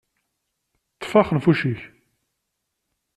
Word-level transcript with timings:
Ṭṭef 0.93 1.11
axenfuc-ik! 1.21 1.81